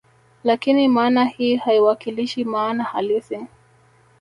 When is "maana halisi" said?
2.45-3.45